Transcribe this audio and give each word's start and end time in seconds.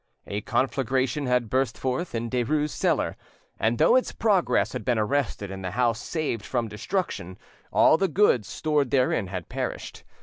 A 0.25 0.41
conflagration 0.41 1.27
had 1.27 1.47
burst 1.47 1.77
forth 1.77 2.15
in 2.15 2.27
Derues' 2.27 2.71
cellar, 2.71 3.15
and 3.59 3.77
though 3.77 3.95
its 3.95 4.11
progress 4.11 4.73
had 4.73 4.83
been 4.83 4.97
arrested 4.97 5.51
and 5.51 5.63
the 5.63 5.69
house 5.77 5.99
saved 5.99 6.43
from 6.43 6.67
destruction, 6.67 7.37
all 7.71 7.97
the 7.99 8.07
goods 8.07 8.47
stored 8.47 8.89
therein 8.89 9.27
had 9.27 9.47
perished. 9.47 10.03